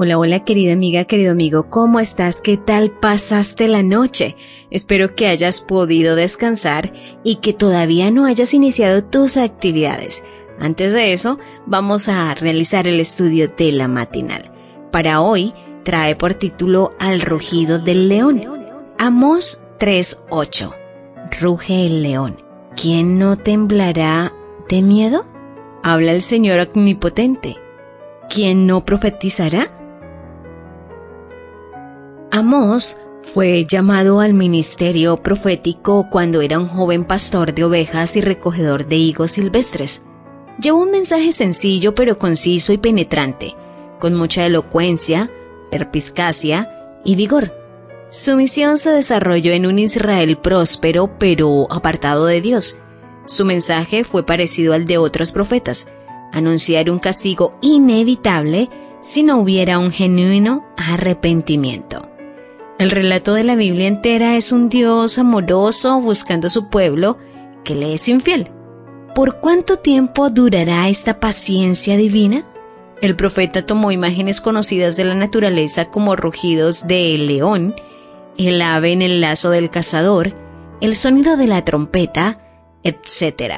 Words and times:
Hola, 0.00 0.16
hola 0.16 0.44
querida 0.44 0.74
amiga, 0.74 1.06
querido 1.06 1.32
amigo, 1.32 1.66
¿cómo 1.68 1.98
estás? 1.98 2.40
¿Qué 2.40 2.56
tal 2.56 2.92
pasaste 2.92 3.66
la 3.66 3.82
noche? 3.82 4.36
Espero 4.70 5.16
que 5.16 5.26
hayas 5.26 5.60
podido 5.60 6.14
descansar 6.14 6.92
y 7.24 7.36
que 7.40 7.52
todavía 7.52 8.12
no 8.12 8.24
hayas 8.24 8.54
iniciado 8.54 9.02
tus 9.02 9.36
actividades. 9.36 10.22
Antes 10.60 10.92
de 10.92 11.12
eso, 11.12 11.40
vamos 11.66 12.08
a 12.08 12.32
realizar 12.36 12.86
el 12.86 13.00
estudio 13.00 13.48
de 13.48 13.72
la 13.72 13.88
matinal. 13.88 14.52
Para 14.92 15.20
hoy, 15.20 15.52
trae 15.82 16.14
por 16.14 16.34
título 16.34 16.92
Al 17.00 17.20
rugido 17.20 17.80
del 17.80 18.08
león. 18.08 18.44
Amos 18.98 19.62
3.8. 19.80 20.76
Ruge 21.40 21.86
el 21.86 22.04
león. 22.04 22.40
¿Quién 22.80 23.18
no 23.18 23.36
temblará 23.36 24.32
de 24.68 24.80
miedo? 24.80 25.26
Habla 25.82 26.12
el 26.12 26.22
Señor 26.22 26.68
omnipotente. 26.72 27.56
¿Quién 28.30 28.68
no 28.68 28.84
profetizará? 28.84 29.72
Amós 32.30 32.98
fue 33.22 33.64
llamado 33.64 34.20
al 34.20 34.34
ministerio 34.34 35.22
profético 35.22 36.08
cuando 36.10 36.42
era 36.42 36.58
un 36.58 36.66
joven 36.66 37.04
pastor 37.04 37.54
de 37.54 37.64
ovejas 37.64 38.16
y 38.16 38.20
recogedor 38.20 38.86
de 38.86 38.96
higos 38.96 39.32
silvestres. 39.32 40.02
Llevó 40.60 40.82
un 40.82 40.90
mensaje 40.90 41.32
sencillo 41.32 41.94
pero 41.94 42.18
conciso 42.18 42.72
y 42.74 42.78
penetrante, 42.78 43.54
con 43.98 44.14
mucha 44.14 44.44
elocuencia, 44.44 45.30
perpiscacia 45.70 46.70
y 47.02 47.16
vigor. 47.16 47.54
Su 48.10 48.36
misión 48.36 48.76
se 48.76 48.90
desarrolló 48.90 49.52
en 49.52 49.64
un 49.64 49.78
Israel 49.78 50.36
próspero 50.36 51.18
pero 51.18 51.66
apartado 51.70 52.26
de 52.26 52.42
Dios. 52.42 52.76
Su 53.24 53.46
mensaje 53.46 54.04
fue 54.04 54.24
parecido 54.24 54.74
al 54.74 54.86
de 54.86 54.98
otros 54.98 55.32
profetas, 55.32 55.88
anunciar 56.32 56.90
un 56.90 56.98
castigo 56.98 57.58
inevitable 57.62 58.68
si 59.00 59.22
no 59.22 59.38
hubiera 59.38 59.78
un 59.78 59.90
genuino 59.90 60.66
arrepentimiento. 60.76 62.17
El 62.78 62.92
relato 62.92 63.34
de 63.34 63.42
la 63.42 63.56
Biblia 63.56 63.88
entera 63.88 64.36
es 64.36 64.52
un 64.52 64.68
Dios 64.68 65.18
amoroso 65.18 66.00
buscando 66.00 66.46
a 66.46 66.50
su 66.50 66.68
pueblo 66.68 67.18
que 67.64 67.74
le 67.74 67.92
es 67.92 68.08
infiel. 68.08 68.52
¿Por 69.16 69.40
cuánto 69.40 69.78
tiempo 69.78 70.30
durará 70.30 70.88
esta 70.88 71.18
paciencia 71.18 71.96
divina? 71.96 72.46
El 73.02 73.16
profeta 73.16 73.66
tomó 73.66 73.90
imágenes 73.90 74.40
conocidas 74.40 74.96
de 74.96 75.04
la 75.04 75.16
naturaleza 75.16 75.86
como 75.86 76.14
rugidos 76.14 76.86
del 76.86 77.26
león, 77.26 77.74
el 78.36 78.62
ave 78.62 78.92
en 78.92 79.02
el 79.02 79.20
lazo 79.20 79.50
del 79.50 79.70
cazador, 79.70 80.34
el 80.80 80.94
sonido 80.94 81.36
de 81.36 81.48
la 81.48 81.64
trompeta, 81.64 82.38
etc. 82.84 83.54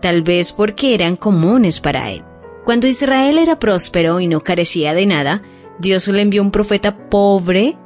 Tal 0.00 0.22
vez 0.22 0.52
porque 0.52 0.94
eran 0.94 1.14
comunes 1.14 1.78
para 1.78 2.10
él. 2.10 2.24
Cuando 2.64 2.88
Israel 2.88 3.38
era 3.38 3.60
próspero 3.60 4.18
y 4.18 4.26
no 4.26 4.40
carecía 4.40 4.94
de 4.94 5.06
nada, 5.06 5.42
Dios 5.78 6.08
le 6.08 6.22
envió 6.22 6.42
un 6.42 6.50
profeta 6.50 7.08
pobre 7.08 7.76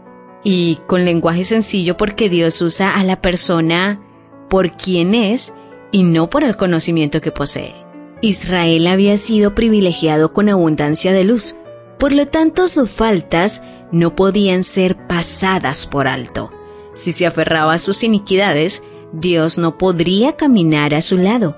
y 0.44 0.76
con 0.86 1.04
lenguaje 1.04 1.44
sencillo 1.44 1.96
porque 1.96 2.28
Dios 2.28 2.60
usa 2.62 2.94
a 2.94 3.04
la 3.04 3.20
persona 3.20 4.00
por 4.48 4.72
quien 4.72 5.14
es 5.14 5.54
y 5.92 6.02
no 6.02 6.28
por 6.30 6.44
el 6.44 6.56
conocimiento 6.56 7.20
que 7.20 7.30
posee. 7.30 7.74
Israel 8.20 8.86
había 8.86 9.16
sido 9.16 9.54
privilegiado 9.54 10.32
con 10.32 10.48
abundancia 10.48 11.12
de 11.12 11.24
luz, 11.24 11.56
por 11.98 12.12
lo 12.12 12.26
tanto 12.26 12.68
sus 12.68 12.90
faltas 12.90 13.62
no 13.90 14.14
podían 14.16 14.62
ser 14.62 15.06
pasadas 15.06 15.86
por 15.86 16.08
alto. 16.08 16.52
Si 16.94 17.12
se 17.12 17.26
aferraba 17.26 17.74
a 17.74 17.78
sus 17.78 18.02
iniquidades, 18.02 18.82
Dios 19.12 19.58
no 19.58 19.78
podría 19.78 20.32
caminar 20.32 20.94
a 20.94 21.02
su 21.02 21.18
lado. 21.18 21.56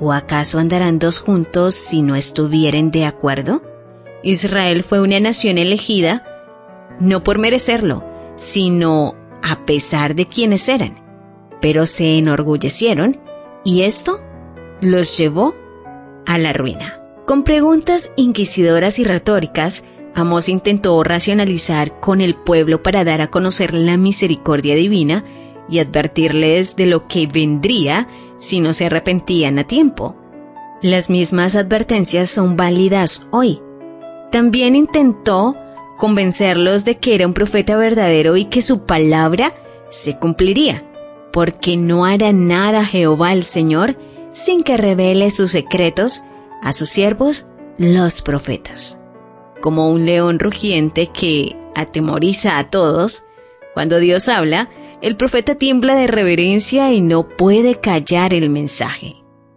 ¿O 0.00 0.12
acaso 0.12 0.58
andarán 0.58 0.98
dos 0.98 1.20
juntos 1.20 1.74
si 1.74 2.02
no 2.02 2.14
estuvieren 2.14 2.90
de 2.90 3.04
acuerdo? 3.04 3.62
Israel 4.22 4.82
fue 4.82 5.00
una 5.00 5.18
nación 5.20 5.58
elegida 5.58 6.24
no 7.00 7.22
por 7.22 7.38
merecerlo, 7.38 8.04
sino 8.38 9.14
a 9.42 9.66
pesar 9.66 10.14
de 10.14 10.24
quienes 10.24 10.68
eran. 10.70 11.02
Pero 11.60 11.84
se 11.84 12.16
enorgullecieron 12.16 13.20
y 13.64 13.82
esto 13.82 14.20
los 14.80 15.18
llevó 15.18 15.54
a 16.24 16.38
la 16.38 16.54
ruina. 16.54 17.02
Con 17.26 17.42
preguntas 17.42 18.12
inquisidoras 18.16 18.98
y 18.98 19.04
retóricas, 19.04 19.84
Amos 20.14 20.48
intentó 20.48 21.02
racionalizar 21.04 22.00
con 22.00 22.20
el 22.20 22.34
pueblo 22.34 22.82
para 22.82 23.04
dar 23.04 23.20
a 23.20 23.28
conocer 23.28 23.74
la 23.74 23.96
misericordia 23.96 24.74
divina 24.74 25.24
y 25.68 25.80
advertirles 25.80 26.76
de 26.76 26.86
lo 26.86 27.06
que 27.06 27.26
vendría 27.26 28.08
si 28.38 28.60
no 28.60 28.72
se 28.72 28.86
arrepentían 28.86 29.58
a 29.58 29.64
tiempo. 29.64 30.16
Las 30.80 31.10
mismas 31.10 31.56
advertencias 31.56 32.30
son 32.30 32.56
válidas 32.56 33.26
hoy. 33.30 33.60
También 34.30 34.74
intentó 34.74 35.56
convencerlos 35.98 36.86
de 36.86 36.96
que 36.96 37.14
era 37.14 37.26
un 37.26 37.34
profeta 37.34 37.76
verdadero 37.76 38.36
y 38.38 38.46
que 38.46 38.62
su 38.62 38.86
palabra 38.86 39.54
se 39.90 40.16
cumpliría, 40.18 40.84
porque 41.32 41.76
no 41.76 42.06
hará 42.06 42.32
nada 42.32 42.84
Jehová 42.84 43.34
el 43.34 43.42
Señor 43.42 43.96
sin 44.32 44.62
que 44.62 44.76
revele 44.76 45.30
sus 45.30 45.52
secretos 45.52 46.22
a 46.62 46.72
sus 46.72 46.88
siervos 46.88 47.46
los 47.76 48.22
profetas. 48.22 49.00
Como 49.60 49.90
un 49.90 50.06
león 50.06 50.38
rugiente 50.38 51.08
que 51.08 51.56
atemoriza 51.74 52.58
a 52.58 52.70
todos, 52.70 53.24
cuando 53.74 53.98
Dios 53.98 54.28
habla, 54.28 54.70
el 55.02 55.16
profeta 55.16 55.56
tiembla 55.56 55.96
de 55.96 56.06
reverencia 56.06 56.92
y 56.92 57.00
no 57.00 57.28
puede 57.28 57.80
callar 57.80 58.34
el 58.34 58.50
mensaje. 58.50 59.16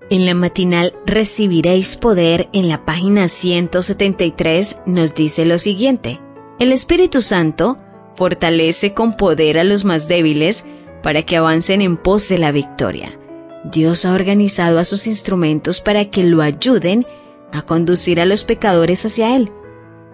En 0.10 0.26
la 0.26 0.34
matinal 0.34 0.94
Recibiréis 1.06 1.96
Poder 1.96 2.50
en 2.52 2.68
la 2.68 2.84
página 2.84 3.28
173 3.28 4.80
nos 4.86 5.16
dice 5.16 5.46
lo 5.46 5.58
siguiente. 5.58 6.20
El 6.62 6.72
Espíritu 6.72 7.24
Santo 7.24 7.80
fortalece 8.14 8.94
con 8.94 9.18
poder 9.18 9.58
a 9.58 9.64
los 9.64 9.84
más 9.84 10.08
débiles 10.08 10.64
para 11.02 11.24
que 11.24 11.36
avancen 11.36 11.82
en 11.82 11.98
pos 11.98 12.30
de 12.30 12.38
la 12.38 12.52
victoria. 12.52 13.18
Dios 13.64 14.06
ha 14.06 14.14
organizado 14.14 14.78
a 14.78 14.84
sus 14.84 15.08
instrumentos 15.08 15.82
para 15.82 16.06
que 16.06 16.22
lo 16.22 16.44
ayuden 16.44 17.08
a 17.52 17.64
conducir 17.64 18.22
a 18.22 18.26
los 18.26 18.44
pecadores 18.44 19.04
hacia 19.04 19.36
Él. 19.36 19.52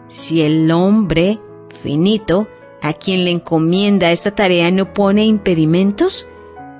Si 0.07 0.41
el 0.41 0.71
hombre 0.71 1.37
finito 1.81 2.47
a 2.81 2.93
quien 2.93 3.25
le 3.25 3.31
encomienda 3.31 4.13
esta 4.13 4.31
tarea 4.31 4.71
no 4.71 4.93
pone 4.93 5.25
impedimentos, 5.25 6.29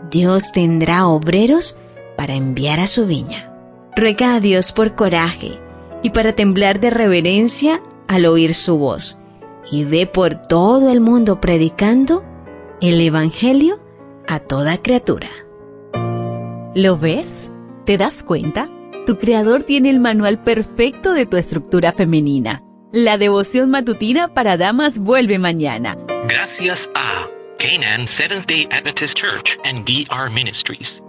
Dios 0.10 0.54
tendrá 0.54 1.08
obreros 1.08 1.76
para 2.16 2.36
enviar 2.36 2.80
a 2.80 2.88
su 2.88 3.06
viña. 3.06 3.52
Ruega 3.98 4.36
a 4.36 4.40
Dios 4.40 4.72
por 4.72 4.96
coraje 4.96 5.60
y 6.04 6.12
para 6.12 6.32
temblar 6.32 6.80
de 6.80 6.90
reverencia 6.90 7.82
al 8.08 8.28
oír 8.28 8.54
su 8.54 8.78
voz 8.78 9.18
y 9.72 9.84
ve 9.84 10.08
por 10.08 10.42
todo 10.42 10.92
el 10.92 11.02
mundo 11.02 11.40
predicando 11.40 12.24
el 12.82 13.02
Evangelio 13.02 13.80
a 14.28 14.40
toda 14.40 14.82
criatura. 14.82 15.30
¿Lo 16.76 16.98
ves? 16.98 17.52
¿Te 17.86 17.98
das 17.98 18.24
cuenta? 18.24 18.70
Tu 19.06 19.18
creador 19.18 19.64
tiene 19.64 19.90
el 19.90 20.00
manual 20.00 20.44
perfecto 20.44 21.14
de 21.14 21.26
tu 21.26 21.38
estructura 21.38 21.92
femenina. 21.92 22.62
La 22.92 23.18
devoción 23.18 23.70
matutina 23.70 24.34
para 24.34 24.58
damas 24.58 25.00
vuelve 25.00 25.40
mañana. 25.40 25.98
Gracias 26.28 26.90
a 26.96 27.28
Canaan 27.58 28.08
Seventh 28.08 28.48
Day 28.48 28.68
Adventist 28.72 29.18
Church 29.18 29.58
and 29.64 29.86
DR 29.86 30.30
Ministries. 30.30 31.02